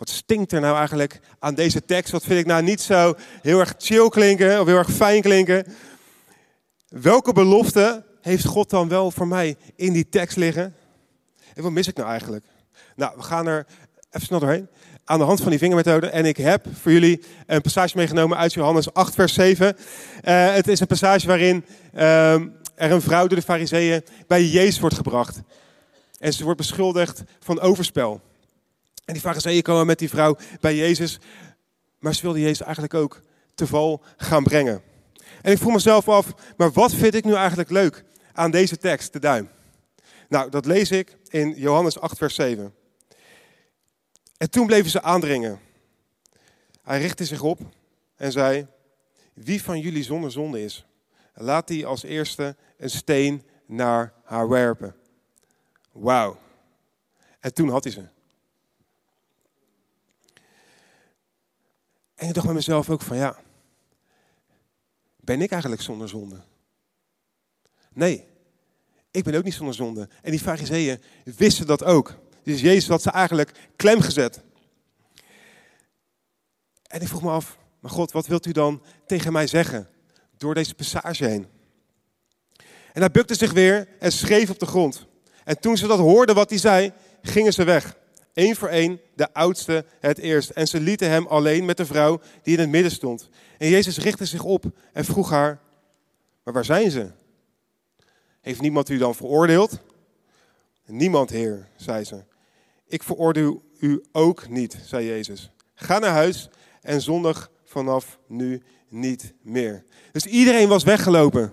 [0.01, 2.13] wat stinkt er nou eigenlijk aan deze tekst?
[2.13, 5.67] Wat vind ik nou niet zo heel erg chill klinken of heel erg fijn klinken?
[6.91, 10.75] Welke belofte heeft God dan wel voor mij in die tekst liggen?
[11.55, 12.45] En wat mis ik nou eigenlijk?
[12.97, 13.67] Nou, we gaan er
[14.11, 14.69] even snel doorheen.
[15.05, 16.07] Aan de hand van die vingermethode.
[16.07, 19.77] En ik heb voor jullie een passage meegenomen uit Johannes 8, vers 7.
[20.25, 24.81] Uh, het is een passage waarin uh, er een vrouw door de fariseeën bij Jezus
[24.81, 25.41] wordt gebracht.
[26.19, 28.21] En ze wordt beschuldigd van overspel.
[29.05, 31.19] En die fariseeën komen met die vrouw bij Jezus.
[31.99, 33.21] Maar ze wilden Jezus eigenlijk ook
[33.55, 34.83] te val gaan brengen.
[35.43, 39.13] En ik vroeg mezelf af, maar wat vind ik nu eigenlijk leuk aan deze tekst,
[39.13, 39.51] de duim?
[40.29, 42.75] Nou, dat lees ik in Johannes 8, vers 7.
[44.37, 45.61] En toen bleven ze aandringen.
[46.83, 47.61] Hij richtte zich op
[48.17, 48.67] en zei:
[49.33, 50.87] Wie van jullie zonder zonde is,
[51.35, 54.97] laat die als eerste een steen naar haar werpen.
[55.93, 56.39] Wauw.
[57.41, 58.09] En toen had hij ze.
[62.15, 63.37] En ik dacht bij mezelf ook van ja,
[65.31, 66.37] ben ik eigenlijk zonder zonde?
[67.93, 68.25] Nee,
[69.11, 70.09] ik ben ook niet zonder zonde.
[70.23, 72.15] En die fariseeën wisten dat ook.
[72.43, 74.41] Dus Jezus had ze eigenlijk klem gezet.
[76.87, 79.89] En ik vroeg me af, maar God, wat wilt u dan tegen mij zeggen
[80.37, 81.47] door deze passage heen?
[82.93, 85.07] En hij bukte zich weer en schreef op de grond.
[85.45, 87.97] En toen ze dat hoorden wat hij zei, gingen ze weg.
[88.35, 90.51] Eén voor één, de oudste het eerst.
[90.51, 93.29] En ze lieten hem alleen met de vrouw die in het midden stond.
[93.59, 95.61] En Jezus richtte zich op en vroeg haar,
[96.43, 97.11] maar waar zijn ze?
[98.41, 99.81] Heeft niemand u dan veroordeeld?
[100.87, 102.25] Niemand, Heer, zei ze.
[102.87, 105.51] Ik veroordeel u ook niet, zei Jezus.
[105.75, 106.49] Ga naar huis
[106.81, 109.85] en zondig vanaf nu niet meer.
[110.13, 111.53] Dus iedereen was weggelopen.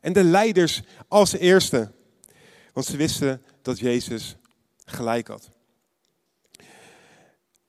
[0.00, 1.92] En de leiders als eerste.
[2.72, 4.36] Want ze wisten dat Jezus
[4.84, 5.50] gelijk had.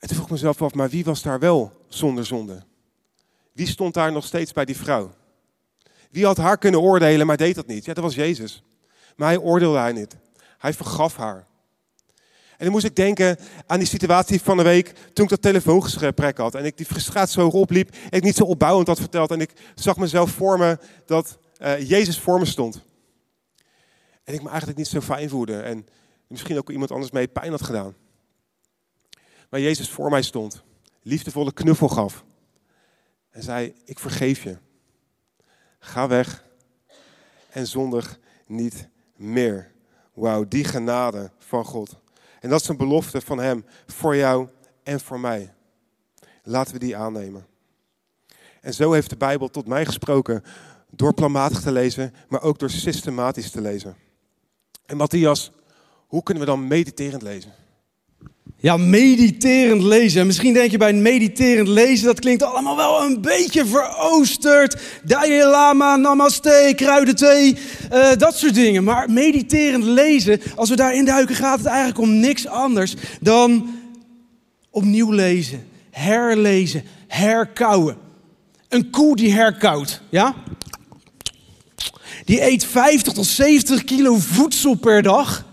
[0.03, 2.63] En toen vroeg ik mezelf af, maar wie was daar wel zonder zonde?
[3.53, 5.13] Wie stond daar nog steeds bij die vrouw?
[6.11, 7.85] Wie had haar kunnen oordelen, maar deed dat niet?
[7.85, 8.63] Ja, dat was Jezus.
[9.15, 10.15] Maar hij oordeelde haar niet.
[10.57, 11.47] Hij vergaf haar.
[12.49, 16.37] En dan moest ik denken aan die situatie van de week toen ik dat telefoongesprek
[16.37, 16.55] had.
[16.55, 17.89] En ik die frustratie zo opliep.
[17.89, 19.31] En ik niet zo opbouwend had verteld.
[19.31, 22.81] En ik zag mezelf voor me dat uh, Jezus voor me stond.
[24.23, 25.59] En ik me eigenlijk niet zo fijn voelde.
[25.59, 25.87] En
[26.27, 28.02] misschien ook iemand anders mee pijn had gedaan.
[29.53, 30.63] Maar Jezus voor mij stond,
[31.01, 32.23] liefdevolle knuffel gaf
[33.29, 34.57] en zei, ik vergeef je.
[35.79, 36.45] Ga weg
[37.49, 39.71] en zondig niet meer.
[40.13, 41.95] Wauw, die genade van God.
[42.39, 44.47] En dat is een belofte van Hem voor jou
[44.83, 45.53] en voor mij.
[46.43, 47.45] Laten we die aannemen.
[48.61, 50.43] En zo heeft de Bijbel tot mij gesproken
[50.89, 53.95] door planmatig te lezen, maar ook door systematisch te lezen.
[54.85, 55.51] En Matthias,
[56.07, 57.62] hoe kunnen we dan mediterend lezen?
[58.63, 60.25] Ja, mediterend lezen.
[60.25, 64.81] Misschien denk je bij mediterend lezen, dat klinkt allemaal wel een beetje veroosterd.
[65.03, 67.57] Dalai Lama, namaste, kruidenthee,
[67.93, 68.83] uh, dat soort dingen.
[68.83, 73.75] Maar mediterend lezen, als we daarin duiken, gaat het eigenlijk om niks anders dan
[74.69, 77.97] opnieuw lezen, herlezen, herkauwen.
[78.69, 80.35] Een koe die herkauwt, ja?
[82.25, 85.45] Die eet 50 tot 70 kilo voedsel per dag.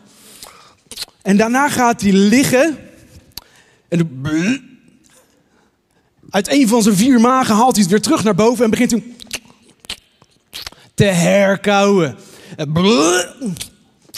[1.22, 2.88] En daarna gaat hij liggen.
[3.90, 4.20] En
[6.30, 8.90] uit een van zijn vier magen haalt hij het weer terug naar boven en begint
[8.90, 9.14] toen
[10.94, 12.16] te herkauwen.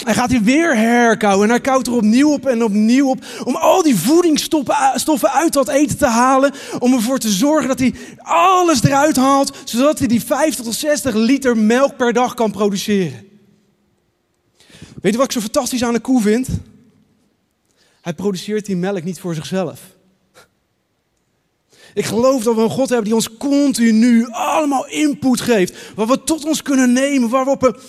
[0.04, 3.24] Hij gaat hij weer herkauwen en hij koudt er opnieuw op en opnieuw op.
[3.44, 6.52] Om al die voedingsstoffen uit dat eten te halen.
[6.78, 9.56] Om ervoor te zorgen dat hij alles eruit haalt.
[9.64, 13.26] Zodat hij die 50 tot 60 liter melk per dag kan produceren.
[15.02, 16.48] Weet je wat ik zo fantastisch aan de koe vind?
[18.02, 19.80] Hij produceert die melk niet voor zichzelf.
[21.94, 25.94] Ik geloof dat we een God hebben die ons continu allemaal input geeft.
[25.94, 27.80] Wat we tot ons kunnen nemen, waarop we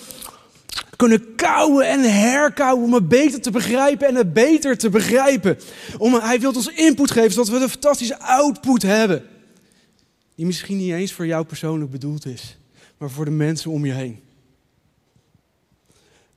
[0.96, 5.58] kunnen kouwen en herkauwen om het beter te begrijpen en het beter te begrijpen.
[5.98, 9.22] Om, hij wil ons input geven zodat we een fantastische output hebben.
[10.34, 12.56] Die misschien niet eens voor jou persoonlijk bedoeld is,
[12.98, 14.20] maar voor de mensen om je heen.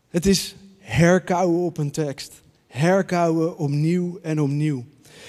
[0.10, 2.34] Het is herkauwen op een tekst.
[2.78, 4.86] Herkauwen opnieuw en opnieuw.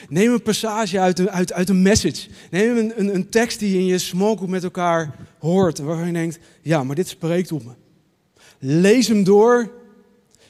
[0.09, 2.29] Neem een passage uit een, uit, uit een message.
[2.51, 5.79] Neem een, een, een tekst die je in je small met elkaar hoort.
[5.79, 7.73] Waarvan je denkt, ja, maar dit spreekt op me.
[8.59, 9.71] Lees hem door.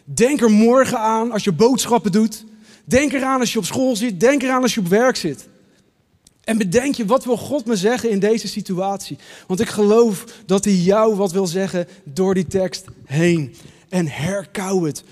[0.04, 2.44] Denk er morgen aan als je boodschappen doet.
[2.84, 4.20] Denk eraan als je op school zit.
[4.20, 5.48] Denk eraan als je op werk zit.
[6.44, 9.18] En bedenk je, wat wil God me zeggen in deze situatie?
[9.46, 13.54] Want ik geloof dat hij jou wat wil zeggen door die tekst heen.
[13.88, 15.04] En herkauw het,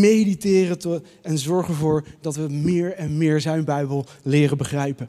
[0.00, 0.86] mediteer het
[1.22, 5.08] en zorg ervoor dat we meer en meer zijn Bijbel leren begrijpen.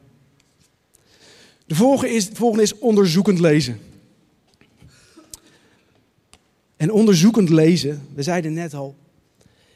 [1.65, 3.79] De volgende is, de volgende is onderzoekend lezen.
[6.77, 8.95] En onderzoekend lezen, we zeiden net al,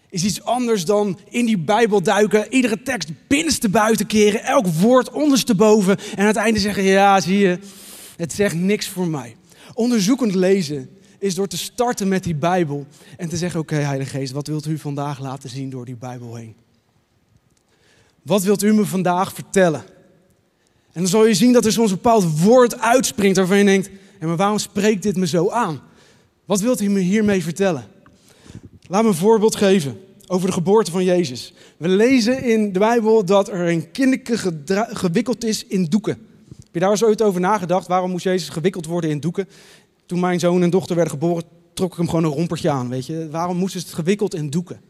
[0.09, 5.11] is iets anders dan in die Bijbel duiken, iedere tekst binnenste buiten keren, elk woord
[5.11, 7.59] ondersteboven en aan het einde zeggen, ja zie je,
[8.17, 9.35] het zegt niks voor mij.
[9.73, 12.85] Onderzoekend lezen is door te starten met die Bijbel
[13.17, 16.35] en te zeggen, oké Heilige Geest, wat wilt u vandaag laten zien door die Bijbel
[16.35, 16.55] heen?
[18.21, 19.83] Wat wilt u me vandaag vertellen?
[20.91, 23.89] En dan zal je zien dat er soms een bepaald woord uitspringt waarvan je denkt,
[24.19, 25.81] ja, maar waarom spreekt dit me zo aan?
[26.45, 27.87] Wat wilt u me hiermee vertellen?
[28.87, 31.53] Laat me een voorbeeld geven over de geboorte van Jezus.
[31.77, 34.37] We lezen in de Bijbel dat er een kinderke
[34.93, 36.27] gewikkeld is in doeken.
[36.47, 37.87] Heb je daar ooit over nagedacht?
[37.87, 39.47] Waarom moest Jezus gewikkeld worden in doeken?
[40.09, 41.43] Toen mijn zoon en dochter werden geboren,
[41.73, 42.89] trok ik hem gewoon een rompertje aan.
[42.89, 43.27] Weet je?
[43.31, 44.81] Waarom moest het gewikkeld in doeken?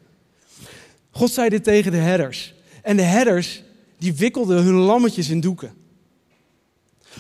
[1.12, 2.54] God zei dit tegen de herders.
[2.84, 3.64] En de herders,
[3.98, 5.74] die wikkelden hun lammetjes in doeken.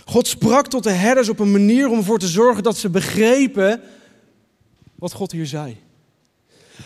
[0.06, 3.82] God sprak tot de herders op een manier om ervoor te zorgen dat ze begrepen
[4.96, 5.78] wat God hier zei.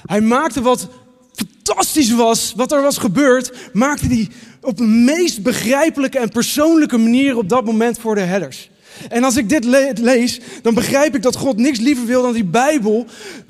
[0.06, 0.88] Hij maakte wat
[1.34, 4.30] fantastisch was, wat er was gebeurd, maakte hij
[4.62, 8.71] op de meest begrijpelijke en persoonlijke manier op dat moment voor de herders.
[9.10, 9.66] En als ik dit
[10.00, 13.06] lees, dan begrijp ik dat God niks liever wil dan die Bijbel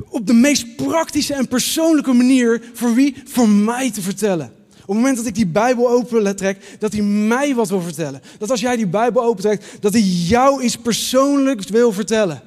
[0.09, 3.15] op de meest praktische en persoonlijke manier voor wie?
[3.25, 4.53] Voor mij te vertellen.
[4.83, 8.21] Op het moment dat ik die Bijbel open trek, dat hij mij wat wil vertellen.
[8.37, 12.41] Dat als jij die Bijbel opentrekt, dat hij jou iets persoonlijks wil vertellen.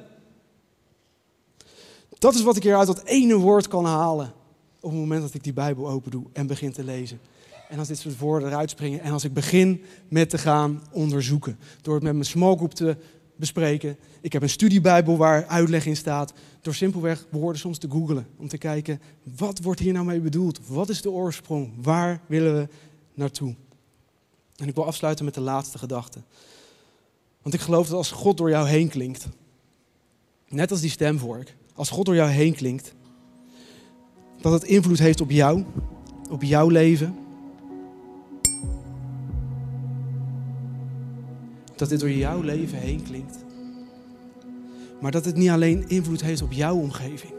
[2.19, 4.33] Dat is wat ik hier uit dat ene woord kan halen.
[4.79, 7.19] Op het moment dat ik die Bijbel open doe en begin te lezen.
[7.67, 9.01] En als dit soort woorden eruit springen.
[9.01, 11.57] En als ik begin met te gaan onderzoeken.
[11.81, 12.97] Door het met mijn smallgroep te
[13.35, 13.97] bespreken.
[14.21, 16.33] Ik heb een studiebijbel waar uitleg in staat.
[16.61, 18.27] Door simpelweg woorden soms te googlen.
[18.37, 19.01] Om te kijken,
[19.37, 20.59] wat wordt hier nou mee bedoeld?
[20.67, 21.73] Wat is de oorsprong?
[21.81, 22.67] Waar willen we
[23.13, 23.55] naartoe?
[24.55, 26.19] En ik wil afsluiten met de laatste gedachte.
[27.41, 29.27] Want ik geloof dat als God door jou heen klinkt.
[30.47, 32.93] Net als die stemvork als God door jou heen klinkt,
[34.41, 35.63] dat het invloed heeft op jou,
[36.29, 37.17] op jouw leven.
[41.77, 43.37] Dat dit door jouw leven heen klinkt.
[44.99, 47.33] Maar dat het niet alleen invloed heeft op jouw omgeving.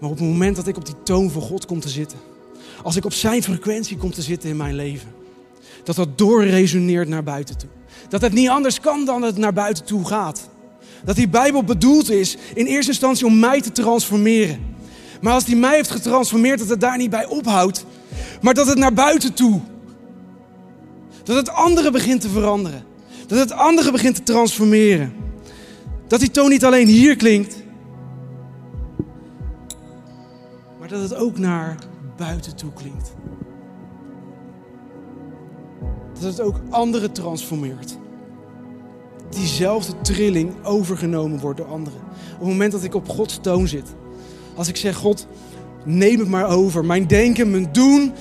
[0.00, 2.18] Maar op het moment dat ik op die toon van God kom te zitten,
[2.82, 5.08] als ik op zijn frequentie kom te zitten in mijn leven,
[5.82, 7.68] dat dat doorresoneert naar buiten toe.
[8.08, 10.48] Dat het niet anders kan dan het naar buiten toe gaat.
[11.04, 14.60] Dat die Bijbel bedoeld is in eerste instantie om mij te transformeren.
[15.20, 17.84] Maar als die mij heeft getransformeerd, dat het daar niet bij ophoudt.
[18.40, 19.60] Maar dat het naar buiten toe.
[21.24, 22.84] Dat het andere begint te veranderen.
[23.26, 25.14] Dat het andere begint te transformeren.
[26.06, 27.56] Dat die toon niet alleen hier klinkt.
[30.78, 31.76] Maar dat het ook naar
[32.16, 33.12] buiten toe klinkt.
[36.12, 37.96] Dat het ook anderen transformeert
[39.34, 42.00] diezelfde trilling overgenomen wordt door anderen.
[42.32, 43.94] Op het moment dat ik op Gods toon zit.
[44.54, 45.26] Als ik zeg, God,
[45.84, 46.84] neem het maar over.
[46.84, 48.12] Mijn denken, mijn doen,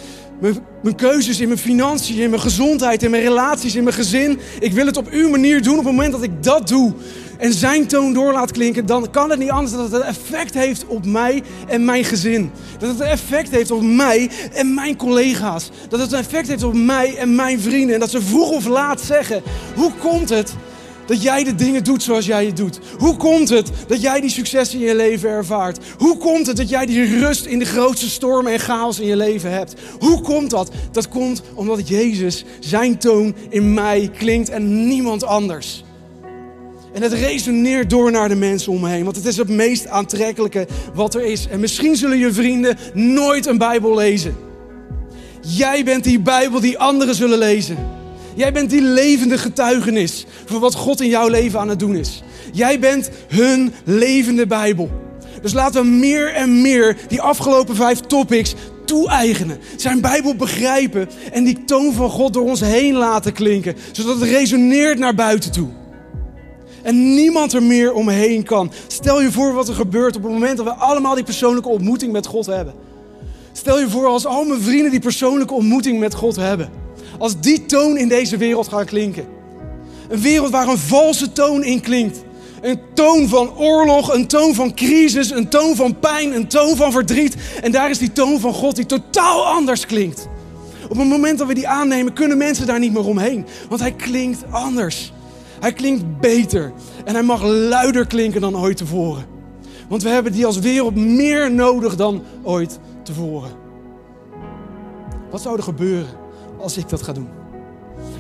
[0.82, 4.40] mijn, keuzes in mijn financiën, in mijn gezondheid, in mijn relaties, in mijn gezin.
[4.60, 5.78] Ik wil het op uw manier doen.
[5.78, 6.94] Op het moment dat ik dat doe
[7.38, 10.86] en zijn toon door laat klinken, dan kan het niet anders dat het effect heeft
[10.86, 12.52] op mij en mijn gezin.
[12.80, 15.70] Dat het effect heeft op mij en mijn collega's.
[15.90, 17.94] Dat het een effect heeft op mij en mijn vrienden.
[17.94, 19.42] En dat ze vroeg of laat zeggen,
[19.76, 20.56] hoe komt het
[21.06, 22.80] dat jij de dingen doet zoals jij het doet?
[22.98, 25.78] Hoe komt het dat jij die succes in je leven ervaart?
[25.98, 29.18] Hoe komt het dat jij die rust in de grootste stormen en chaos in je
[29.18, 29.74] leven hebt?
[30.00, 30.72] Hoe komt dat?
[30.92, 35.84] Dat komt omdat Jezus, zijn toon in mij klinkt en niemand anders.
[36.94, 39.88] En het resoneert door naar de mensen om me heen, want het is het meest
[39.88, 41.48] aantrekkelijke wat er is.
[41.48, 44.36] En misschien zullen je vrienden nooit een Bijbel lezen.
[45.42, 48.03] Jij bent die Bijbel die anderen zullen lezen.
[48.36, 52.24] Jij bent die levende getuigenis voor wat God in jouw leven aan het doen is.
[52.52, 54.90] Jij bent hun levende Bijbel.
[55.42, 59.60] Dus laten we meer en meer die afgelopen vijf topics toe-eigenen.
[59.76, 63.76] Zijn Bijbel begrijpen en die toon van God door ons heen laten klinken.
[63.92, 65.70] Zodat het resoneert naar buiten toe.
[66.82, 68.72] En niemand er meer omheen kan.
[68.88, 72.12] Stel je voor wat er gebeurt op het moment dat we allemaal die persoonlijke ontmoeting
[72.12, 72.74] met God hebben.
[73.52, 76.83] Stel je voor als al mijn vrienden die persoonlijke ontmoeting met God hebben.
[77.18, 79.26] Als die toon in deze wereld gaat klinken.
[80.10, 82.24] Een wereld waar een valse toon in klinkt.
[82.62, 86.92] Een toon van oorlog, een toon van crisis, een toon van pijn, een toon van
[86.92, 87.36] verdriet.
[87.62, 90.28] En daar is die toon van God die totaal anders klinkt.
[90.90, 93.46] Op het moment dat we die aannemen, kunnen mensen daar niet meer omheen.
[93.70, 95.14] Want hij klinkt anders.
[95.60, 96.74] Hij klinkt beter.
[97.06, 99.26] En hij mag luider klinken dan ooit tevoren.
[99.88, 103.52] Want we hebben die als wereld meer nodig dan ooit tevoren.
[105.32, 106.23] Wat zou er gebeuren
[106.64, 107.28] als ik dat ga doen?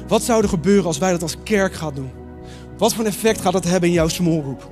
[0.08, 2.12] Wat zou er gebeuren als wij dat als kerk gaan doen?
[2.77, 4.69] Wat voor een effect gaat dat hebben in jouw small group?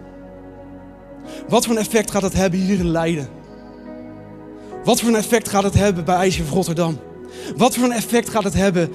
[1.47, 3.29] Wat voor een effect gaat dat hebben hier in Leiden?
[4.83, 6.99] Wat voor een effect gaat het hebben bij IJsje Rotterdam?
[7.57, 8.91] Wat voor een effect gaat het hebben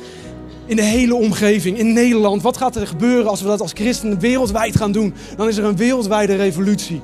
[0.66, 2.42] in de hele omgeving, in Nederland?
[2.42, 5.14] Wat gaat er gebeuren als we dat als christenen wereldwijd gaan doen?
[5.36, 7.00] Dan is er een wereldwijde revolutie.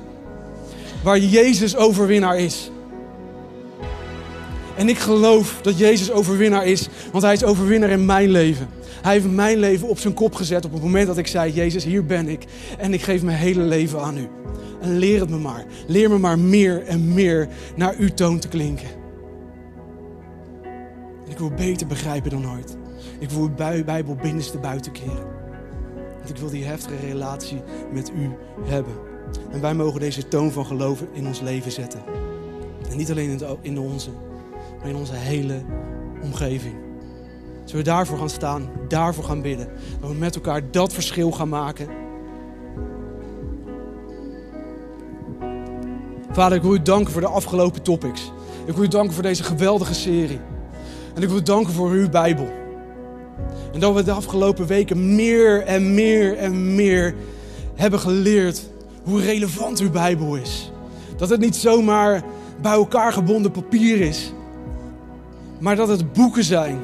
[1.03, 2.71] Waar Jezus overwinnaar is.
[4.77, 8.67] En ik geloof dat Jezus overwinnaar is, want Hij is overwinnaar in mijn leven.
[9.01, 11.83] Hij heeft mijn leven op zijn kop gezet op het moment dat ik zei: Jezus,
[11.83, 12.45] hier ben ik.
[12.77, 14.27] En ik geef mijn hele leven aan u.
[14.81, 15.65] En leer het me maar.
[15.87, 18.87] Leer me maar meer en meer naar uw toon te klinken.
[21.25, 22.77] En ik wil beter begrijpen dan ooit.
[23.19, 25.31] Ik wil uw Bijbel binnenste buiten keren.
[26.17, 28.29] Want ik wil die heftige relatie met u
[28.65, 28.93] hebben.
[29.51, 32.03] En wij mogen deze toon van geloven in ons leven zetten.
[32.89, 34.09] En niet alleen in de onze,
[34.83, 35.61] in onze hele
[36.21, 36.75] omgeving.
[37.65, 39.67] Zullen we daarvoor gaan staan, daarvoor gaan bidden.
[39.99, 41.87] Dat we met elkaar dat verschil gaan maken.
[46.31, 48.31] Vader, ik wil u danken voor de afgelopen topics.
[48.65, 50.39] Ik wil u danken voor deze geweldige serie.
[51.15, 52.47] En ik wil u danken voor uw Bijbel.
[53.73, 57.15] En dat we de afgelopen weken meer en meer en meer
[57.75, 58.69] hebben geleerd
[59.03, 60.71] hoe relevant uw Bijbel is.
[61.17, 62.23] Dat het niet zomaar
[62.61, 64.33] bij elkaar gebonden papier is,
[65.63, 66.79] maar dat het boeken zijn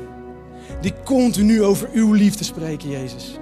[0.81, 3.37] die continu over uw liefde spreken, Jezus.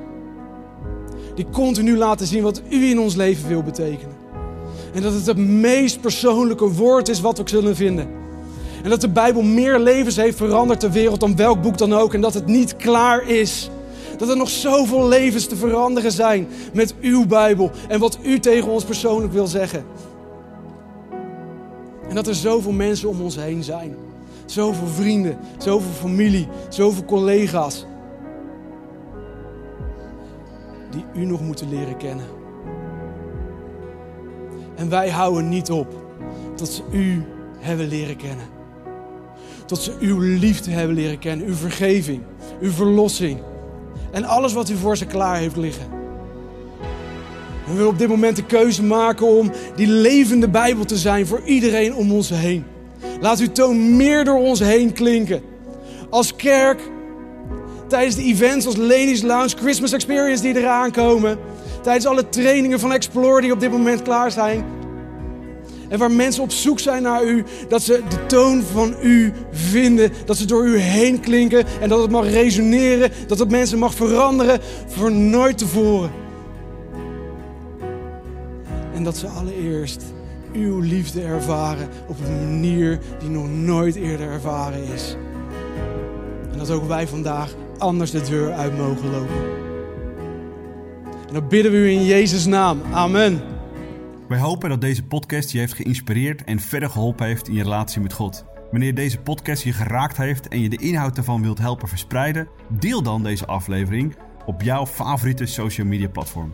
[1.35, 4.15] Die continu laten zien wat u in ons leven wil betekenen.
[4.93, 8.07] En dat het het meest persoonlijke woord is wat we zullen vinden.
[8.83, 12.13] En dat de Bijbel meer levens heeft veranderd ter wereld dan welk boek dan ook.
[12.13, 13.69] En dat het niet klaar is.
[14.17, 17.71] Dat er nog zoveel levens te veranderen zijn met uw Bijbel.
[17.87, 19.85] En wat u tegen ons persoonlijk wil zeggen.
[22.09, 24.06] En dat er zoveel mensen om ons heen zijn.
[24.47, 27.85] Zoveel vrienden, zoveel familie, zoveel collega's.
[30.91, 32.25] Die u nog moeten leren kennen.
[34.75, 36.05] En wij houden niet op
[36.55, 37.23] tot ze u
[37.59, 38.45] hebben leren kennen.
[39.65, 42.21] Tot ze uw liefde hebben leren kennen, uw vergeving,
[42.61, 43.39] uw verlossing.
[44.11, 45.87] En alles wat u voor ze klaar heeft liggen.
[47.65, 51.41] We willen op dit moment de keuze maken om die levende Bijbel te zijn voor
[51.45, 52.65] iedereen om ons heen.
[53.21, 55.41] Laat uw toon meer door ons heen klinken.
[56.09, 56.81] Als kerk,
[57.87, 61.37] tijdens de events als Ladies Lounge, Christmas Experience die eraan komen.
[61.81, 64.65] Tijdens alle trainingen van Explore die op dit moment klaar zijn.
[65.89, 70.11] En waar mensen op zoek zijn naar u, dat ze de toon van u vinden,
[70.25, 73.93] dat ze door u heen klinken en dat het mag resoneren, dat het mensen mag
[73.93, 76.11] veranderen voor nooit tevoren.
[78.93, 80.03] En dat ze allereerst
[80.57, 85.15] uw liefde ervaren op een manier die nog nooit eerder ervaren is.
[86.51, 89.35] En dat ook wij vandaag anders de deur uit mogen lopen.
[91.27, 92.81] En dan bidden we u in Jezus' naam.
[92.91, 93.41] Amen.
[94.27, 98.01] Wij hopen dat deze podcast je heeft geïnspireerd en verder geholpen heeft in je relatie
[98.01, 98.45] met God.
[98.71, 103.01] Wanneer deze podcast je geraakt heeft en je de inhoud ervan wilt helpen verspreiden, deel
[103.01, 106.53] dan deze aflevering op jouw favoriete social media platform.